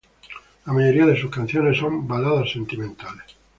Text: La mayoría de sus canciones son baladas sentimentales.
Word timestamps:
La 0.65 0.73
mayoría 0.73 1.05
de 1.05 1.15
sus 1.15 1.29
canciones 1.29 1.77
son 1.77 2.07
baladas 2.07 2.49
sentimentales. 2.51 3.37